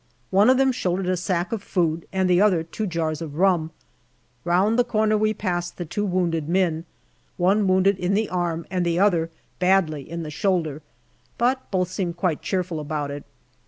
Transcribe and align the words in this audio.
One 0.31 0.49
of 0.49 0.57
them 0.57 0.71
shouldered 0.71 1.07
a 1.09 1.15
sack 1.15 1.51
of 1.51 1.61
food, 1.61 2.07
and 2.11 2.27
the 2.27 2.41
other 2.41 2.63
two 2.63 2.87
jars 2.87 3.21
of 3.21 3.35
rum. 3.35 3.69
Round 4.43 4.79
the 4.79 4.83
corner 4.83 5.15
we 5.15 5.31
passed 5.31 5.77
the 5.77 5.85
two 5.85 6.05
wounded 6.05 6.49
men 6.49 6.85
one 7.37 7.67
wounded 7.67 7.99
in 7.99 8.15
the 8.15 8.27
arm 8.27 8.65
and 8.71 8.83
the 8.83 8.97
other 8.97 9.29
badly 9.59 10.09
in 10.09 10.23
the 10.23 10.31
shoulder; 10.31 10.81
but 11.37 11.69
both 11.69 11.91
seemed 11.91 12.17
quite 12.17 12.41
cheerful 12.41 12.79
about 12.79 13.11
it. 13.11 13.23